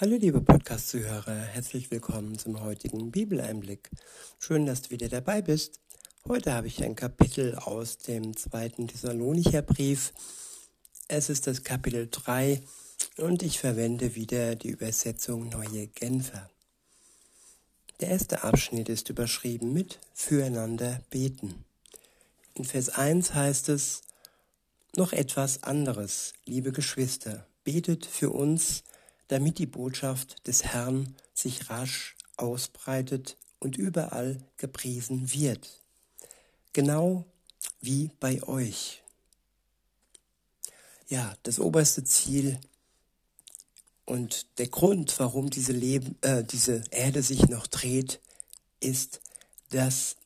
Hallo 0.00 0.14
liebe 0.14 0.40
Podcast-Zuhörer, 0.40 1.34
herzlich 1.34 1.90
willkommen 1.90 2.38
zum 2.38 2.60
heutigen 2.60 3.10
Bibeleinblick. 3.10 3.90
Schön, 4.38 4.64
dass 4.64 4.82
du 4.82 4.90
wieder 4.90 5.08
dabei 5.08 5.42
bist. 5.42 5.80
Heute 6.28 6.52
habe 6.52 6.68
ich 6.68 6.84
ein 6.84 6.94
Kapitel 6.94 7.56
aus 7.56 7.98
dem 7.98 8.36
zweiten 8.36 8.86
Thessalonicher 8.86 9.60
Brief. 9.60 10.12
Es 11.08 11.30
ist 11.30 11.48
das 11.48 11.64
Kapitel 11.64 12.06
3 12.08 12.62
und 13.16 13.42
ich 13.42 13.58
verwende 13.58 14.14
wieder 14.14 14.54
die 14.54 14.68
Übersetzung 14.68 15.48
Neue 15.48 15.88
Genfer. 15.88 16.48
Der 17.98 18.10
erste 18.10 18.44
Abschnitt 18.44 18.88
ist 18.88 19.08
überschrieben 19.08 19.72
mit 19.72 19.98
Füreinander 20.14 21.00
beten. 21.10 21.64
In 22.54 22.64
Vers 22.64 22.90
1 22.90 23.34
heißt 23.34 23.68
es, 23.70 24.02
noch 24.94 25.12
etwas 25.12 25.64
anderes, 25.64 26.34
liebe 26.46 26.70
Geschwister, 26.70 27.48
betet 27.64 28.06
für 28.06 28.30
uns, 28.30 28.84
damit 29.28 29.58
die 29.58 29.66
Botschaft 29.66 30.46
des 30.46 30.64
Herrn 30.64 31.14
sich 31.34 31.70
rasch 31.70 32.16
ausbreitet 32.36 33.36
und 33.60 33.76
überall 33.76 34.38
gepriesen 34.56 35.32
wird. 35.32 35.82
Genau 36.72 37.24
wie 37.80 38.10
bei 38.20 38.42
euch. 38.42 39.02
Ja, 41.08 41.36
das 41.42 41.58
oberste 41.58 42.04
Ziel 42.04 42.58
und 44.04 44.46
der 44.58 44.68
Grund, 44.68 45.18
warum 45.18 45.50
diese, 45.50 45.72
Leben, 45.72 46.16
äh, 46.22 46.44
diese 46.44 46.82
Erde 46.90 47.22
sich 47.22 47.48
noch 47.48 47.66
dreht, 47.66 48.20
ist, 48.80 49.20
dass 49.70 50.16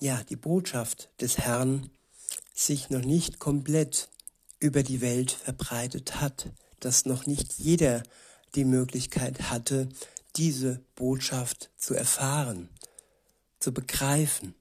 ja, 0.00 0.22
die 0.24 0.36
Botschaft 0.36 1.10
des 1.20 1.38
Herrn 1.38 1.90
sich 2.54 2.90
noch 2.90 3.04
nicht 3.04 3.38
komplett 3.38 4.08
über 4.60 4.82
die 4.82 5.00
Welt 5.00 5.30
verbreitet 5.30 6.20
hat 6.20 6.52
dass 6.84 7.06
noch 7.06 7.26
nicht 7.26 7.54
jeder 7.54 8.02
die 8.54 8.64
Möglichkeit 8.64 9.50
hatte, 9.50 9.88
diese 10.36 10.80
Botschaft 10.94 11.70
zu 11.76 11.94
erfahren, 11.94 12.68
zu 13.60 13.72
begreifen. 13.72 14.54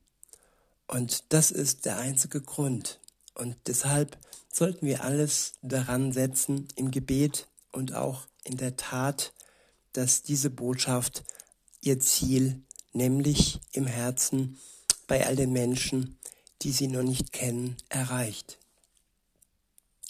Und 0.87 1.23
das 1.29 1.51
ist 1.51 1.85
der 1.85 1.97
einzige 1.97 2.41
Grund. 2.41 2.99
Und 3.33 3.55
deshalb 3.67 4.17
sollten 4.51 4.85
wir 4.85 5.03
alles 5.03 5.53
daran 5.61 6.11
setzen 6.11 6.67
im 6.75 6.91
Gebet 6.91 7.47
und 7.71 7.93
auch 7.93 8.27
in 8.43 8.57
der 8.57 8.75
Tat, 8.75 9.33
dass 9.93 10.23
diese 10.23 10.49
Botschaft 10.49 11.23
ihr 11.81 11.99
Ziel, 11.99 12.61
nämlich 12.93 13.59
im 13.71 13.87
Herzen 13.87 14.59
bei 15.07 15.25
all 15.25 15.35
den 15.35 15.53
Menschen, 15.53 16.17
die 16.61 16.71
sie 16.71 16.87
noch 16.87 17.03
nicht 17.03 17.31
kennen, 17.31 17.77
erreicht. 17.89 18.57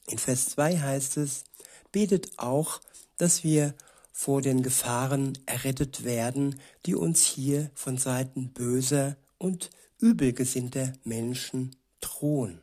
In 0.08 0.18
Vers 0.18 0.50
2 0.50 0.80
heißt 0.80 1.18
es, 1.18 1.44
betet 1.92 2.38
auch, 2.38 2.82
dass 3.22 3.44
wir 3.44 3.76
vor 4.12 4.42
den 4.42 4.64
Gefahren 4.64 5.38
errettet 5.46 6.04
werden, 6.04 6.60
die 6.88 6.96
uns 6.96 7.24
hier 7.24 7.70
von 7.76 8.00
Seiten 8.00 8.50
böser 8.50 9.16
und 9.38 9.70
übelgesinnter 10.00 10.94
Menschen 11.04 11.76
drohen. 12.00 12.62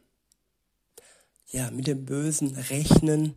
Ja, 1.47 1.71
mit 1.71 1.87
dem 1.87 2.05
Bösen 2.05 2.57
rechnen, 2.57 3.37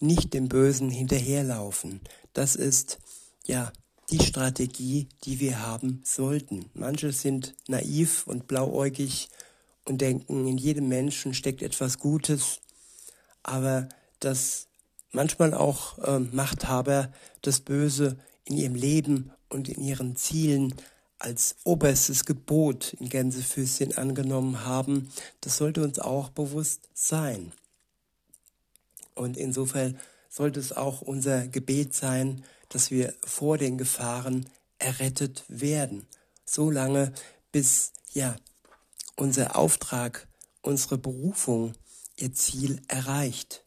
nicht 0.00 0.32
dem 0.32 0.48
Bösen 0.48 0.88
hinterherlaufen. 0.88 2.00
Das 2.32 2.56
ist 2.56 2.98
ja 3.44 3.70
die 4.10 4.24
Strategie, 4.24 5.10
die 5.24 5.40
wir 5.40 5.60
haben 5.60 6.00
sollten. 6.02 6.70
Manche 6.72 7.12
sind 7.12 7.54
naiv 7.68 8.26
und 8.26 8.46
blauäugig 8.46 9.28
und 9.84 10.00
denken, 10.00 10.46
in 10.46 10.56
jedem 10.56 10.88
Menschen 10.88 11.34
steckt 11.34 11.60
etwas 11.60 11.98
Gutes, 11.98 12.60
aber 13.42 13.86
das 14.18 14.68
manchmal 15.14 15.54
auch 15.54 15.98
äh, 15.98 16.18
Machthaber 16.18 17.12
das 17.42 17.60
Böse 17.60 18.18
in 18.44 18.56
ihrem 18.56 18.74
Leben 18.74 19.32
und 19.48 19.68
in 19.68 19.82
ihren 19.82 20.16
Zielen 20.16 20.74
als 21.18 21.56
oberstes 21.64 22.24
Gebot 22.24 22.94
in 22.94 23.08
Gänsefüßchen 23.08 23.96
angenommen 23.96 24.64
haben, 24.64 25.10
das 25.40 25.56
sollte 25.56 25.82
uns 25.82 25.98
auch 25.98 26.28
bewusst 26.28 26.88
sein. 26.92 27.52
Und 29.14 29.36
insofern 29.36 29.98
sollte 30.28 30.60
es 30.60 30.72
auch 30.72 31.00
unser 31.00 31.46
Gebet 31.46 31.94
sein, 31.94 32.44
dass 32.68 32.90
wir 32.90 33.14
vor 33.24 33.56
den 33.56 33.78
Gefahren 33.78 34.50
errettet 34.78 35.44
werden. 35.48 36.06
So 36.44 36.70
lange, 36.70 37.12
bis 37.52 37.92
ja 38.12 38.36
unser 39.16 39.56
Auftrag, 39.56 40.26
unsere 40.60 40.98
Berufung 40.98 41.72
ihr 42.16 42.34
Ziel 42.34 42.82
erreicht. 42.88 43.63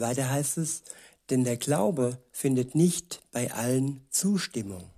Weiter 0.00 0.30
heißt 0.30 0.58
es, 0.58 0.82
denn 1.30 1.44
der 1.44 1.56
Glaube 1.56 2.18
findet 2.30 2.74
nicht 2.74 3.22
bei 3.32 3.52
allen 3.52 4.00
Zustimmung. 4.10 4.90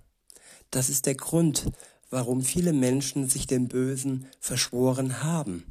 Das 0.71 0.89
ist 0.89 1.05
der 1.05 1.15
Grund, 1.15 1.71
warum 2.09 2.41
viele 2.41 2.73
Menschen 2.73 3.29
sich 3.29 3.47
dem 3.47 3.67
Bösen 3.67 4.27
verschworen 4.39 5.23
haben, 5.23 5.65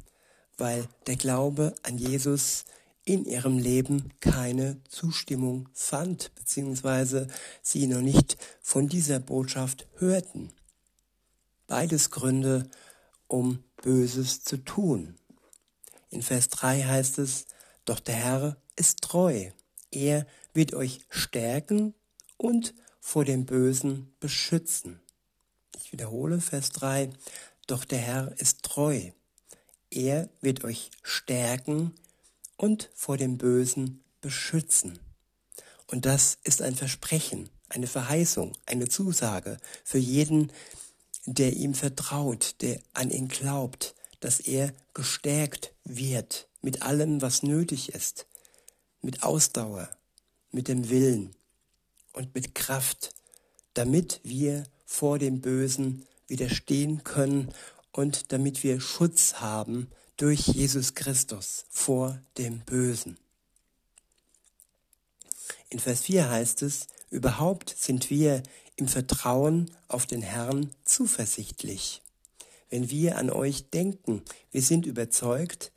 weil 0.57 0.87
der 1.05 1.15
Glaube 1.15 1.75
an 1.83 1.97
Jesus 1.97 2.65
in 3.03 3.25
ihrem 3.25 3.57
Leben 3.57 4.11
keine 4.19 4.83
Zustimmung 4.89 5.69
fand, 5.73 6.33
beziehungsweise 6.35 7.27
sie 7.61 7.87
noch 7.87 8.01
nicht 8.01 8.37
von 8.61 8.89
dieser 8.89 9.19
Botschaft 9.19 9.87
hörten. 9.95 10.51
Beides 11.67 12.11
Gründe, 12.11 12.69
um 13.27 13.63
Böses 13.81 14.43
zu 14.43 14.57
tun. 14.57 15.15
In 16.09 16.21
Vers 16.21 16.49
3 16.49 16.83
heißt 16.83 17.19
es, 17.19 17.45
doch 17.85 17.99
der 17.99 18.15
Herr 18.15 18.57
ist 18.77 19.01
treu. 19.01 19.51
Er 19.91 20.25
wird 20.53 20.73
euch 20.73 21.01
stärken 21.09 21.93
und 22.37 22.73
vor 23.01 23.25
dem 23.25 23.45
Bösen 23.45 24.13
beschützen. 24.19 24.99
Ich 25.75 25.91
wiederhole 25.91 26.39
Vers 26.39 26.71
3. 26.71 27.09
Doch 27.67 27.83
der 27.85 27.99
Herr 27.99 28.33
ist 28.39 28.63
treu. 28.63 29.11
Er 29.89 30.29
wird 30.41 30.63
euch 30.63 30.91
stärken 31.03 31.93
und 32.55 32.89
vor 32.93 33.17
dem 33.17 33.37
Bösen 33.37 34.03
beschützen. 34.21 34.99
Und 35.87 36.05
das 36.05 36.37
ist 36.43 36.61
ein 36.61 36.75
Versprechen, 36.75 37.49
eine 37.69 37.87
Verheißung, 37.87 38.53
eine 38.65 38.89
Zusage 38.89 39.57
für 39.83 39.97
jeden, 39.97 40.51
der 41.25 41.53
ihm 41.53 41.73
vertraut, 41.73 42.55
der 42.61 42.79
an 42.93 43.09
ihn 43.09 43.27
glaubt, 43.27 43.95
dass 44.19 44.39
er 44.39 44.73
gestärkt 44.93 45.73
wird 45.83 46.47
mit 46.61 46.81
allem, 46.81 47.21
was 47.21 47.43
nötig 47.43 47.93
ist, 47.93 48.27
mit 49.07 49.23
Ausdauer, 49.23 49.89
mit 50.51 50.67
dem 50.67 50.89
Willen 50.89 51.33
und 52.11 52.35
mit 52.35 52.53
Kraft, 52.53 53.15
damit 53.73 54.19
wir 54.23 54.65
vor 54.85 55.17
dem 55.17 55.39
Bösen 55.39 56.05
widerstehen 56.27 57.05
können 57.05 57.53
und 57.93 58.33
damit 58.33 58.63
wir 58.63 58.81
Schutz 58.81 59.35
haben 59.35 59.89
durch 60.17 60.41
Jesus 60.47 60.93
Christus 60.93 61.63
vor 61.69 62.21
dem 62.37 62.59
Bösen. 62.65 63.17
In 65.69 65.79
Vers 65.79 66.01
4 66.01 66.29
heißt 66.29 66.61
es, 66.63 66.87
überhaupt 67.09 67.73
sind 67.79 68.09
wir 68.09 68.43
im 68.75 68.89
Vertrauen 68.89 69.71
auf 69.87 70.05
den 70.05 70.21
Herrn 70.21 70.71
zuversichtlich. 70.83 72.01
Wenn 72.69 72.89
wir 72.89 73.17
an 73.17 73.29
euch 73.29 73.69
denken, 73.69 74.21
wir 74.51 74.61
sind 74.61 74.85
überzeugt, 74.85 75.71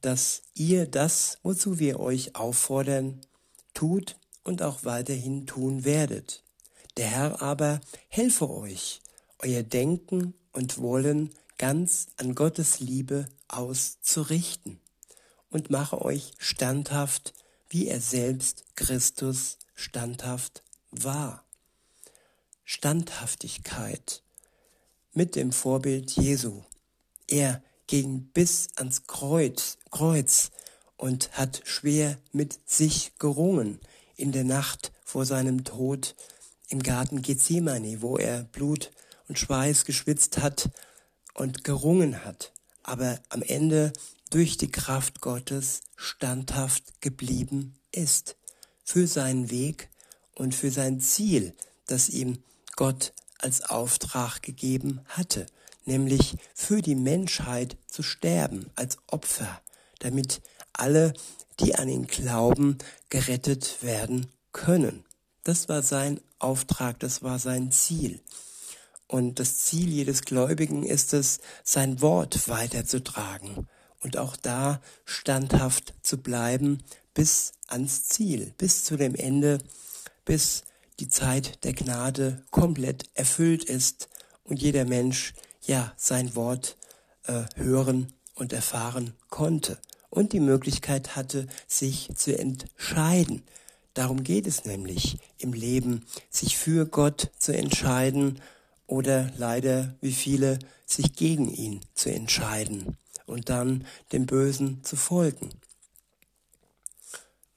dass 0.00 0.42
ihr 0.54 0.86
das, 0.86 1.38
wozu 1.42 1.78
wir 1.78 2.00
euch 2.00 2.36
auffordern, 2.36 3.20
tut 3.74 4.16
und 4.44 4.62
auch 4.62 4.84
weiterhin 4.84 5.46
tun 5.46 5.84
werdet. 5.84 6.42
Der 6.96 7.06
Herr 7.06 7.42
aber 7.42 7.80
helfe 8.08 8.50
euch, 8.50 9.02
euer 9.38 9.62
Denken 9.62 10.34
und 10.52 10.78
Wollen 10.78 11.30
ganz 11.58 12.08
an 12.16 12.34
Gottes 12.34 12.80
Liebe 12.80 13.26
auszurichten 13.48 14.80
und 15.50 15.70
mache 15.70 16.02
euch 16.02 16.32
standhaft, 16.38 17.34
wie 17.68 17.88
er 17.88 18.00
selbst 18.00 18.64
Christus 18.76 19.58
standhaft 19.74 20.62
war. 20.90 21.44
Standhaftigkeit 22.64 24.22
mit 25.12 25.36
dem 25.36 25.52
Vorbild 25.52 26.10
Jesu. 26.10 26.62
Er 27.26 27.62
ging 27.86 28.24
bis 28.32 28.68
ans 28.76 29.06
Kreuz, 29.06 29.77
Kreuz 29.90 30.50
und 30.96 31.30
hat 31.32 31.62
schwer 31.64 32.18
mit 32.32 32.58
sich 32.68 33.12
gerungen 33.18 33.80
in 34.16 34.32
der 34.32 34.44
Nacht 34.44 34.92
vor 35.04 35.24
seinem 35.24 35.64
Tod 35.64 36.14
im 36.68 36.82
Garten 36.82 37.22
Gethsemane, 37.22 38.02
wo 38.02 38.16
er 38.16 38.44
Blut 38.44 38.90
und 39.28 39.38
Schweiß 39.38 39.84
geschwitzt 39.84 40.38
hat 40.38 40.70
und 41.34 41.64
gerungen 41.64 42.24
hat, 42.24 42.52
aber 42.82 43.20
am 43.28 43.42
Ende 43.42 43.92
durch 44.30 44.56
die 44.56 44.70
Kraft 44.70 45.20
Gottes 45.20 45.82
standhaft 45.96 47.00
geblieben 47.00 47.78
ist 47.92 48.36
für 48.84 49.06
seinen 49.06 49.50
Weg 49.50 49.88
und 50.34 50.54
für 50.54 50.70
sein 50.70 51.00
Ziel, 51.00 51.54
das 51.86 52.08
ihm 52.08 52.42
Gott 52.76 53.12
als 53.38 53.62
Auftrag 53.62 54.42
gegeben 54.42 55.00
hatte 55.06 55.46
nämlich 55.88 56.36
für 56.54 56.82
die 56.82 56.94
Menschheit 56.94 57.76
zu 57.88 58.04
sterben 58.04 58.70
als 58.76 58.98
Opfer, 59.08 59.60
damit 59.98 60.40
alle, 60.72 61.12
die 61.60 61.74
an 61.74 61.88
ihn 61.88 62.06
glauben, 62.06 62.78
gerettet 63.08 63.82
werden 63.82 64.26
können. 64.52 65.04
Das 65.44 65.68
war 65.68 65.82
sein 65.82 66.20
Auftrag, 66.38 67.00
das 67.00 67.22
war 67.22 67.38
sein 67.38 67.70
Ziel. 67.72 68.20
Und 69.06 69.40
das 69.40 69.58
Ziel 69.58 69.88
jedes 69.88 70.22
Gläubigen 70.22 70.84
ist 70.84 71.14
es, 71.14 71.40
sein 71.64 72.00
Wort 72.02 72.48
weiterzutragen 72.48 73.66
und 74.00 74.16
auch 74.18 74.36
da 74.36 74.80
standhaft 75.04 75.94
zu 76.02 76.18
bleiben 76.18 76.82
bis 77.14 77.52
ans 77.66 78.04
Ziel, 78.04 78.52
bis 78.58 78.84
zu 78.84 78.96
dem 78.96 79.14
Ende, 79.14 79.58
bis 80.24 80.62
die 81.00 81.08
Zeit 81.08 81.64
der 81.64 81.72
Gnade 81.72 82.44
komplett 82.50 83.08
erfüllt 83.14 83.64
ist 83.64 84.08
und 84.44 84.60
jeder 84.60 84.84
Mensch 84.84 85.32
ja 85.62 85.92
sein 85.96 86.34
Wort 86.36 86.76
äh, 87.24 87.44
hören 87.56 88.12
und 88.38 88.52
erfahren 88.52 89.14
konnte 89.30 89.78
und 90.10 90.32
die 90.32 90.40
Möglichkeit 90.40 91.16
hatte, 91.16 91.46
sich 91.66 92.10
zu 92.14 92.38
entscheiden. 92.38 93.42
Darum 93.94 94.22
geht 94.22 94.46
es 94.46 94.64
nämlich 94.64 95.18
im 95.38 95.52
Leben, 95.52 96.06
sich 96.30 96.56
für 96.56 96.86
Gott 96.86 97.30
zu 97.38 97.54
entscheiden 97.54 98.40
oder 98.86 99.30
leider 99.36 99.94
wie 100.00 100.12
viele 100.12 100.58
sich 100.86 101.12
gegen 101.14 101.52
ihn 101.52 101.80
zu 101.94 102.10
entscheiden 102.10 102.96
und 103.26 103.48
dann 103.48 103.84
dem 104.12 104.26
Bösen 104.26 104.82
zu 104.84 104.96
folgen. 104.96 105.50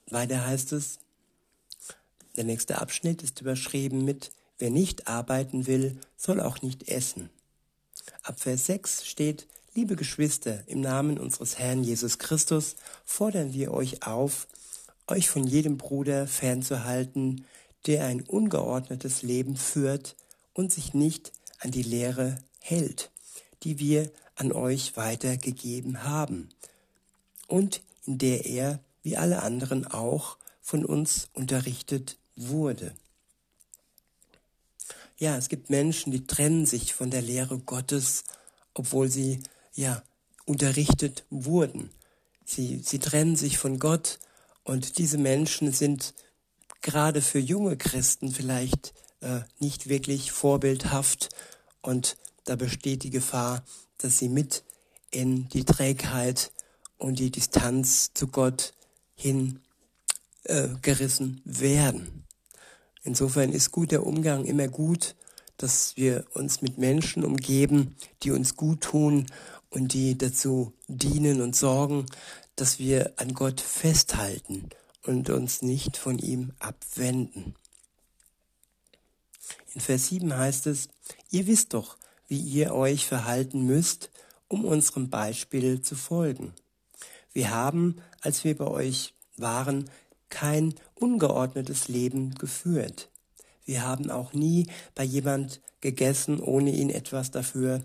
Weiter 0.10 0.46
heißt 0.46 0.74
es, 0.74 1.00
der 2.36 2.44
nächste 2.44 2.82
Abschnitt 2.82 3.24
ist 3.24 3.42
überschrieben 3.42 4.04
mit 4.04 4.32
Wer 4.58 4.70
nicht 4.70 5.08
arbeiten 5.08 5.66
will, 5.66 6.00
soll 6.18 6.40
auch 6.40 6.62
nicht 6.62 6.88
essen. 6.88 7.32
Ab 8.22 8.40
Vers 8.40 8.68
6 8.68 9.06
steht, 9.08 9.48
Liebe 9.74 9.96
Geschwister, 9.96 10.68
im 10.68 10.82
Namen 10.82 11.18
unseres 11.18 11.58
Herrn 11.58 11.82
Jesus 11.86 12.18
Christus 12.18 12.76
fordern 13.06 13.54
wir 13.54 13.74
euch 13.74 14.06
auf, 14.06 14.50
euch 15.08 15.30
von 15.30 15.46
jedem 15.46 15.78
Bruder 15.78 16.28
fernzuhalten, 16.28 17.46
der 17.86 18.04
ein 18.04 18.20
ungeordnetes 18.20 19.22
Leben 19.22 19.56
führt 19.56 20.18
und 20.54 20.74
sich 20.74 20.94
nicht 20.94 21.32
an 21.60 21.72
die 21.72 21.84
Lehre 21.84 22.38
hält, 22.60 23.12
die 23.64 23.80
wir 23.80 24.12
an 24.36 24.52
euch 24.52 24.98
weitergegeben 24.98 26.04
haben 26.04 26.50
und 27.48 27.82
in 28.06 28.18
der 28.18 28.46
er, 28.46 28.82
wie 29.04 29.16
alle 29.16 29.42
anderen 29.42 29.88
auch, 29.88 30.38
von 30.62 30.84
uns 30.84 31.30
unterrichtet 31.32 32.18
wurde. 32.36 32.94
Ja, 35.18 35.38
es 35.38 35.48
gibt 35.48 35.70
Menschen, 35.70 36.12
die 36.12 36.28
trennen 36.28 36.66
sich 36.66 36.94
von 36.94 37.10
der 37.10 37.22
Lehre 37.22 37.58
Gottes, 37.58 38.26
obwohl 38.74 39.08
sie 39.08 39.42
ja 39.74 40.04
unterrichtet 40.46 41.26
wurden. 41.30 41.92
Sie, 42.46 42.82
sie 42.84 43.00
trennen 43.00 43.36
sich 43.36 43.58
von 43.58 43.80
Gott 43.80 44.20
und 44.64 44.98
diese 44.98 45.18
Menschen 45.18 45.72
sind 45.72 46.14
gerade 46.82 47.22
für 47.22 47.40
junge 47.40 47.78
Christen 47.78 48.32
vielleicht 48.32 48.94
äh, 49.22 49.42
nicht 49.60 49.88
wirklich 49.88 50.32
vorbildhaft 50.32 51.30
und 51.82 52.18
da 52.46 52.56
besteht 52.56 53.04
die 53.04 53.12
Gefahr, 53.12 53.64
dass 53.98 54.18
sie 54.18 54.30
mit 54.30 54.64
in 55.12 55.48
die 55.50 55.64
Trägheit 55.64 56.52
und 56.98 57.20
die 57.20 57.32
Distanz 57.32 58.12
zu 58.14 58.28
Gott 58.28 58.74
hin 59.14 59.60
äh, 60.44 60.70
werden. 61.46 62.26
Insofern 63.04 63.52
ist 63.52 63.72
guter 63.72 64.06
Umgang 64.06 64.46
immer 64.46 64.68
gut, 64.68 65.16
dass 65.58 65.96
wir 65.98 66.26
uns 66.34 66.62
mit 66.62 66.78
Menschen 66.78 67.24
umgeben, 67.24 67.96
die 68.24 68.32
uns 68.32 68.56
gut 68.56 68.82
tun 68.82 69.28
und 69.72 69.94
die 69.94 70.18
dazu 70.18 70.74
dienen 70.88 71.42
und 71.42 71.56
sorgen, 71.56 72.06
dass 72.56 72.78
wir 72.78 73.14
an 73.16 73.34
Gott 73.34 73.60
festhalten 73.60 74.70
und 75.04 75.32
uns 75.32 75.64
nicht 75.64 75.98
von 75.98 76.20
ihm 76.20 76.52
abwenden. 76.60 77.56
In 79.74 79.82
Vers 79.82 80.08
7 80.08 80.38
heißt 80.38 80.68
es, 80.68 80.90
ihr 81.32 81.48
wisst 81.48 81.74
doch, 81.74 81.98
wie 82.28 82.40
ihr 82.40 82.76
euch 82.76 83.08
verhalten 83.08 83.66
müsst, 83.66 84.12
um 84.48 84.66
unserem 84.66 85.10
Beispiel 85.10 85.82
zu 85.82 85.96
folgen. 85.96 86.54
Wir 87.34 87.52
haben, 87.52 88.02
als 88.20 88.44
wir 88.44 88.56
bei 88.58 88.68
euch 88.68 89.14
waren, 89.38 89.90
kein 90.30 90.76
ungeordnetes 90.96 91.88
Leben 91.88 92.36
geführt. 92.36 93.10
Wir 93.66 93.84
haben 93.84 94.12
auch 94.12 94.34
nie 94.34 94.68
bei 94.96 95.04
jemand 95.04 95.62
gegessen, 95.80 96.40
ohne 96.40 96.72
ihn 96.72 96.90
etwas 96.90 97.32
dafür, 97.32 97.82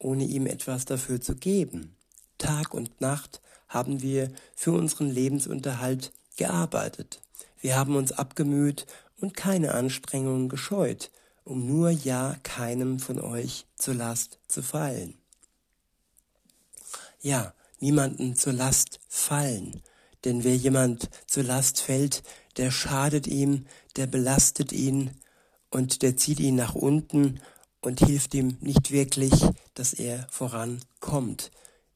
ohne 0.00 0.24
ihm 0.24 0.46
etwas 0.46 0.84
dafür 0.84 1.20
zu 1.20 1.36
geben. 1.36 1.94
Tag 2.38 2.74
und 2.74 3.00
Nacht 3.00 3.40
haben 3.68 4.02
wir 4.02 4.32
für 4.56 4.72
unseren 4.72 5.08
Lebensunterhalt 5.08 6.10
gearbeitet. 6.36 7.20
Wir 7.60 7.76
haben 7.76 7.94
uns 7.94 8.10
abgemüht 8.10 8.86
und 9.20 9.36
keine 9.36 9.74
Anstrengungen 9.74 10.48
gescheut, 10.48 11.10
um 11.44 11.66
nur 11.66 11.90
ja 11.90 12.36
keinem 12.42 12.98
von 12.98 13.20
euch 13.20 13.66
zur 13.76 13.94
Last 13.94 14.38
zu 14.48 14.62
fallen. 14.62 15.14
Ja, 17.20 17.54
niemanden 17.78 18.34
zur 18.34 18.54
Last 18.54 19.00
fallen, 19.08 19.82
denn 20.24 20.42
wer 20.44 20.56
jemand 20.56 21.10
zur 21.26 21.44
Last 21.44 21.80
fällt, 21.80 22.22
der 22.56 22.70
schadet 22.70 23.26
ihm, 23.26 23.66
der 23.96 24.06
belastet 24.06 24.72
ihn 24.72 25.10
und 25.70 26.02
der 26.02 26.16
zieht 26.16 26.40
ihn 26.40 26.56
nach 26.56 26.74
unten 26.74 27.40
und 27.80 28.00
hilft 28.00 28.34
ihm 28.34 28.56
nicht 28.60 28.90
wirklich, 28.90 29.32
dass 29.74 29.92
er 29.92 30.26
vorankommt. 30.30 31.50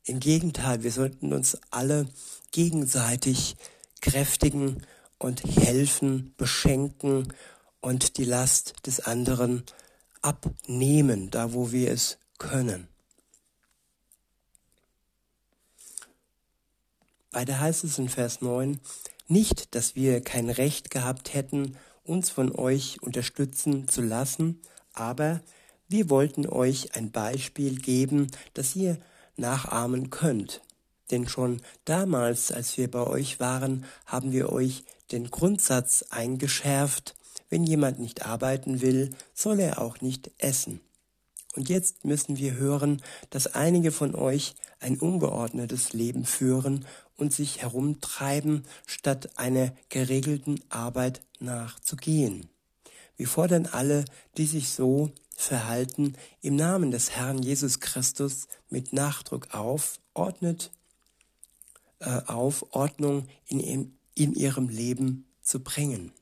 Im 0.05 0.21
Gegenteil, 0.21 0.83
wir 0.83 0.93
sollten 0.93 1.33
uns 1.33 1.59
alle 1.71 2.07
gegenseitig 2.51 3.57
kräftigen 4.01 4.83
und 5.19 5.43
helfen, 5.45 6.35
beschenken 6.37 7.33
und 7.81 8.19
die 8.19 8.25
Last 8.25 8.75
des 8.87 9.01
anderen 9.01 9.65
abnehmen, 10.23 11.31
da 11.31 11.53
wo 11.53 11.73
wir 11.73 11.91
es 11.91 12.19
können. 12.39 12.89
Weiter 17.31 17.59
heißt 17.59 17.85
es 17.85 17.99
in 17.99 18.09
Vers 18.09 18.41
9, 18.43 18.81
nicht, 19.27 19.75
dass 19.75 19.97
wir 19.97 20.21
kein 20.21 20.51
Recht 20.51 20.91
gehabt 20.91 21.35
hätten, 21.35 21.77
uns 22.05 22.31
von 22.31 22.55
euch 22.55 23.03
unterstützen 23.03 23.89
zu 23.89 24.03
lassen, 24.03 24.61
aber 24.93 25.41
wir 25.95 26.11
wollten 26.11 26.49
euch 26.49 26.97
ein 26.97 27.13
Beispiel 27.13 27.77
geben, 27.77 28.27
das 28.53 28.75
ihr 28.75 28.99
nachahmen 29.37 30.11
könnt. 30.11 30.61
Denn 31.13 31.29
schon 31.29 31.63
damals, 31.85 32.51
als 32.51 32.77
wir 32.77 32.91
bei 32.91 33.07
euch 33.07 33.39
waren, 33.39 33.85
haben 34.05 34.33
wir 34.33 34.51
euch 34.51 34.83
den 35.13 35.31
Grundsatz 35.31 36.07
eingeschärft, 36.11 37.15
wenn 37.49 37.63
jemand 37.63 38.01
nicht 38.01 38.27
arbeiten 38.27 38.81
will, 38.81 39.11
soll 39.35 39.61
er 39.61 39.81
auch 39.81 40.01
nicht 40.01 40.33
essen. 40.39 40.81
Und 41.55 41.69
jetzt 41.69 42.05
müssen 42.05 42.39
wir 42.39 42.55
hören, 42.55 43.01
dass 43.31 43.55
einige 43.55 43.93
von 43.93 44.17
euch 44.17 44.57
ein 44.81 44.99
ungeordnetes 44.99 45.93
Leben 45.93 46.25
führen 46.25 46.87
und 47.17 47.33
sich 47.33 47.63
herumtreiben, 47.63 48.65
statt 48.85 49.39
einer 49.39 49.73
geregelten 49.91 50.59
Arbeit 50.71 51.21
nachzugehen. 51.39 52.49
Wir 53.17 53.29
fordern 53.29 53.67
alle, 53.67 54.05
die 54.37 54.47
sich 54.47 54.71
so 54.71 55.13
verhalten, 55.35 56.15
im 56.41 56.57
Namen 56.57 56.91
des 56.91 57.11
Herrn 57.11 57.43
Jesus 57.43 57.81
Christus 57.81 58.47
mit 58.69 58.93
Nachdruck 58.93 59.55
auf, 59.55 59.99
ordnet 60.15 60.71
äh, 62.01 62.21
auf, 62.27 62.75
Ordnung 62.75 63.27
in, 63.47 63.97
in 64.15 64.35
ihrem 64.35 64.69
Leben 64.69 65.27
zu 65.43 65.61
bringen. 65.61 66.13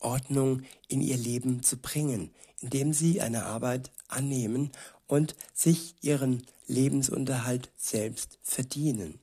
Ordnung 0.00 0.62
in 0.88 1.00
ihr 1.00 1.16
Leben 1.16 1.62
zu 1.62 1.76
bringen, 1.76 2.30
indem 2.60 2.92
sie 2.92 3.20
eine 3.20 3.44
Arbeit 3.44 3.90
annehmen 4.08 4.70
und 5.06 5.34
sich 5.54 5.94
ihren 6.00 6.46
Lebensunterhalt 6.66 7.70
selbst 7.76 8.38
verdienen. 8.42 9.18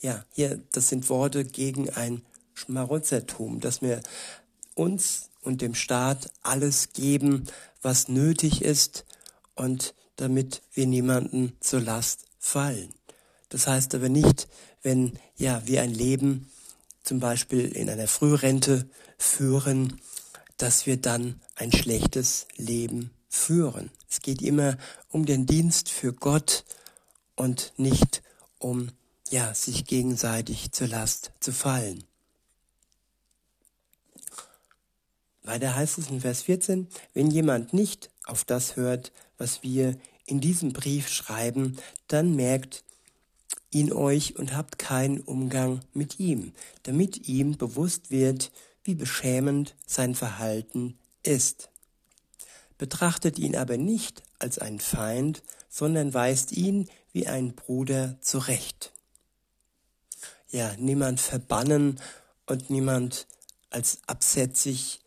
Ja, 0.00 0.24
hier, 0.32 0.62
das 0.72 0.88
sind 0.88 1.08
Worte 1.08 1.44
gegen 1.44 1.90
ein 1.90 2.22
Schmarotzertum, 2.54 3.60
dass 3.60 3.82
wir 3.82 4.00
uns 4.74 5.30
und 5.42 5.62
dem 5.62 5.74
Staat 5.74 6.30
alles 6.42 6.92
geben, 6.92 7.46
was 7.82 8.08
nötig 8.08 8.62
ist 8.62 9.04
und 9.54 9.94
damit 10.16 10.62
wir 10.74 10.86
niemanden 10.86 11.56
zur 11.60 11.80
Last 11.80 12.26
fallen. 12.38 12.92
Das 13.48 13.66
heißt 13.66 13.94
aber 13.94 14.08
nicht, 14.08 14.48
wenn 14.82 15.18
ja 15.36 15.62
wir 15.66 15.82
ein 15.82 15.92
Leben 15.92 16.50
zum 17.02 17.20
Beispiel 17.20 17.66
in 17.66 17.88
einer 17.88 18.06
Frührente 18.06 18.88
führen, 19.18 20.00
dass 20.56 20.86
wir 20.86 20.98
dann 20.98 21.40
ein 21.56 21.72
schlechtes 21.72 22.46
Leben 22.56 23.10
führen. 23.28 23.90
Es 24.08 24.20
geht 24.20 24.42
immer 24.42 24.76
um 25.08 25.24
den 25.24 25.46
Dienst 25.46 25.88
für 25.88 26.12
Gott 26.12 26.64
und 27.34 27.72
nicht 27.76 28.22
um 28.58 28.90
ja, 29.30 29.54
sich 29.54 29.86
gegenseitig 29.86 30.72
zur 30.72 30.88
Last 30.88 31.32
zu 31.40 31.52
fallen. 31.52 32.04
Weiter 35.42 35.74
heißt 35.74 35.98
es 35.98 36.10
in 36.10 36.20
Vers 36.20 36.42
14, 36.42 36.88
wenn 37.14 37.30
jemand 37.30 37.72
nicht 37.72 38.10
auf 38.24 38.44
das 38.44 38.76
hört, 38.76 39.12
was 39.38 39.62
wir 39.62 39.96
in 40.26 40.40
diesem 40.40 40.72
Brief 40.72 41.08
schreiben, 41.08 41.76
dann 42.08 42.36
merkt 42.36 42.84
ihn 43.70 43.92
euch 43.92 44.36
und 44.36 44.54
habt 44.56 44.78
keinen 44.78 45.20
Umgang 45.20 45.80
mit 45.92 46.20
ihm, 46.20 46.52
damit 46.82 47.28
ihm 47.28 47.56
bewusst 47.56 48.10
wird, 48.10 48.52
wie 48.84 48.94
beschämend 48.94 49.74
sein 49.86 50.14
Verhalten 50.14 50.98
ist. 51.22 51.70
Betrachtet 52.78 53.38
ihn 53.38 53.56
aber 53.56 53.76
nicht 53.76 54.22
als 54.38 54.58
einen 54.58 54.80
Feind, 54.80 55.42
sondern 55.68 56.14
weist 56.14 56.52
ihn 56.52 56.88
wie 57.12 57.26
ein 57.26 57.54
Bruder 57.54 58.16
zurecht. 58.20 58.92
Ja, 60.50 60.74
niemand 60.78 61.20
verbannen 61.20 62.00
und 62.46 62.70
niemand 62.70 63.26
als 63.68 63.98
absätzig, 64.06 65.00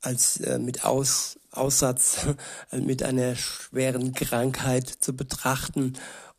als 0.00 0.38
äh, 0.40 0.58
mit 0.58 0.84
Aus, 0.84 1.38
Aussatz, 1.50 2.26
mit 2.72 3.02
einer 3.02 3.36
schweren 3.36 4.12
Krankheit 4.12 4.88
zu 4.88 5.14
betrachten 5.14 5.94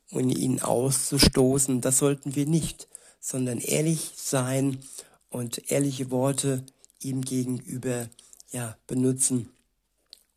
und 0.10 0.30
ihn 0.30 0.62
auszustoßen. 0.62 1.82
Das 1.82 2.00
sollten 2.00 2.36
wir 2.36 2.46
nicht, 2.46 2.88
sondern 3.20 3.60
ehrlich 3.60 4.14
sein 4.16 4.80
und 5.30 5.72
ehrliche 5.72 6.12
Worte 6.12 6.66
ihm 7.00 7.22
gegenüber 7.22 8.10
ja 8.52 8.78
benutzen 8.88 9.50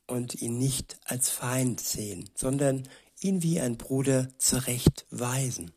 und 0.07 0.41
ihn 0.41 0.59
nicht 0.59 0.99
als 1.05 1.31
Feind 1.31 1.81
sehen, 1.81 2.31
sondern 2.35 2.89
ihn 3.21 3.43
wie 3.43 3.61
ein 3.61 3.77
Bruder 3.77 4.29
zurechtweisen. 4.39 5.73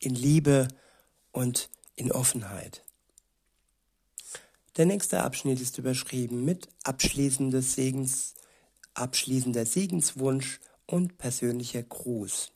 In 0.00 0.14
Liebe 0.14 0.68
und 1.32 1.68
in 1.96 2.12
Offenheit. 2.12 2.83
Der 4.76 4.86
nächste 4.86 5.22
Abschnitt 5.22 5.60
ist 5.60 5.78
überschrieben 5.78 6.44
mit 6.44 6.68
abschließendes 6.82 7.74
Segens, 7.74 8.34
abschließender 8.94 9.66
Segenswunsch 9.66 10.58
und 10.86 11.16
persönlicher 11.16 11.84
Gruß. 11.84 12.50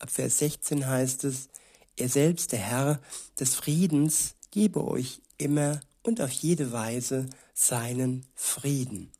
Ab 0.00 0.10
Vers 0.10 0.38
16 0.38 0.86
heißt 0.86 1.22
es, 1.22 1.48
er 1.96 2.08
selbst, 2.08 2.50
der 2.50 2.58
Herr 2.58 3.00
des 3.38 3.54
Friedens, 3.54 4.34
gebe 4.50 4.84
euch 4.84 5.20
immer 5.38 5.80
und 6.02 6.20
auf 6.20 6.30
jede 6.30 6.72
Weise 6.72 7.26
seinen 7.54 8.26
Frieden. 8.34 9.12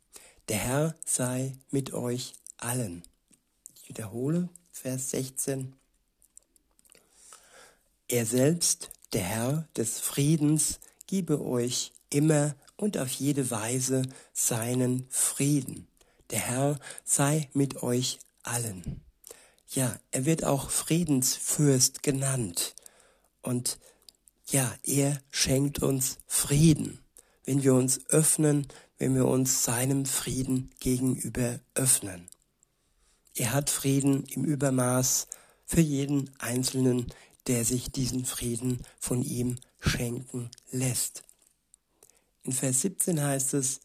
Der 0.48 0.58
Herr 0.58 0.96
sei 1.04 1.56
mit 1.70 1.92
euch 1.92 2.34
allen. 2.56 3.04
Ich 3.76 3.88
wiederhole 3.88 4.48
Vers 4.72 5.10
16. 5.10 5.74
Er 8.08 8.26
selbst, 8.26 8.90
der 9.12 9.22
Herr 9.22 9.68
des 9.76 10.00
Friedens, 10.00 10.80
gebe 11.06 11.40
euch 11.40 11.92
immer 12.12 12.54
und 12.76 12.98
auf 12.98 13.10
jede 13.10 13.50
Weise 13.50 14.02
seinen 14.32 15.06
Frieden. 15.10 15.86
Der 16.30 16.40
Herr 16.40 16.78
sei 17.04 17.48
mit 17.52 17.82
euch 17.82 18.18
allen. 18.42 19.02
Ja, 19.68 19.98
er 20.10 20.24
wird 20.24 20.44
auch 20.44 20.70
Friedensfürst 20.70 22.02
genannt. 22.02 22.74
Und 23.40 23.78
ja, 24.48 24.74
er 24.82 25.20
schenkt 25.30 25.82
uns 25.82 26.18
Frieden, 26.26 26.98
wenn 27.44 27.62
wir 27.62 27.74
uns 27.74 28.00
öffnen, 28.08 28.68
wenn 28.98 29.14
wir 29.14 29.26
uns 29.26 29.64
seinem 29.64 30.04
Frieden 30.04 30.70
gegenüber 30.80 31.60
öffnen. 31.74 32.28
Er 33.34 33.52
hat 33.52 33.70
Frieden 33.70 34.24
im 34.24 34.44
Übermaß 34.44 35.26
für 35.64 35.80
jeden 35.80 36.30
Einzelnen, 36.38 37.06
der 37.46 37.64
sich 37.64 37.90
diesen 37.90 38.24
Frieden 38.24 38.82
von 38.98 39.22
ihm 39.22 39.56
schenken 39.80 40.50
lässt. 40.70 41.24
In 42.44 42.52
Vers 42.52 42.80
17 42.82 43.22
heißt 43.22 43.54
es, 43.54 43.80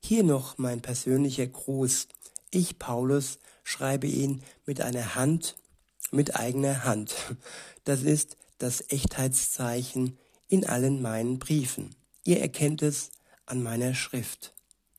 hier 0.00 0.24
noch 0.24 0.58
mein 0.58 0.80
persönlicher 0.80 1.46
Gruß. 1.46 2.08
Ich, 2.50 2.78
Paulus, 2.78 3.38
schreibe 3.62 4.06
ihn 4.06 4.42
mit 4.66 4.80
einer 4.80 5.14
Hand, 5.14 5.56
mit 6.10 6.36
eigener 6.36 6.84
Hand. 6.84 7.14
Das 7.84 8.02
ist 8.02 8.36
das 8.58 8.90
Echtheitszeichen 8.90 10.18
in 10.48 10.66
allen 10.66 11.00
meinen 11.00 11.38
Briefen. 11.38 11.94
Ihr 12.24 12.40
erkennt 12.40 12.82
es 12.82 13.10
an 13.46 13.62
meiner 13.62 13.94
Schrift. 13.94 14.54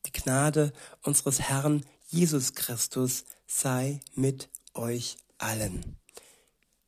Die 0.05 0.11
Gnade 0.11 0.73
unseres 1.03 1.41
Herrn 1.41 1.85
Jesus 2.07 2.53
Christus 2.53 3.25
sei 3.45 3.99
mit 4.15 4.49
euch 4.73 5.17
allen. 5.37 5.97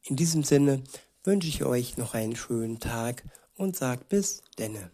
In 0.03 0.15
diesem 0.15 0.43
Sinne 0.43 0.83
wünsche 1.23 1.47
ich 1.47 1.63
euch 1.63 1.97
noch 1.97 2.13
einen 2.13 2.35
schönen 2.35 2.79
Tag 2.79 3.23
und 3.55 3.75
sagt 3.75 4.09
bis 4.09 4.41
denne. 4.57 4.91